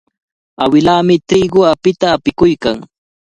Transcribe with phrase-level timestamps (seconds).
[0.63, 2.77] Awilaami triqu apita apikuykan.